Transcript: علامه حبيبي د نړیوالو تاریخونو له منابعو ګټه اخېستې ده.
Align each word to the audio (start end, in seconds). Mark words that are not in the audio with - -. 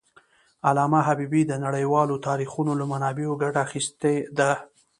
علامه 0.67 0.99
حبيبي 1.07 1.41
د 1.47 1.53
نړیوالو 1.65 2.15
تاریخونو 2.27 2.71
له 2.79 2.85
منابعو 2.91 3.39
ګټه 3.43 3.59
اخېستې 3.67 4.15
ده. 4.37 4.51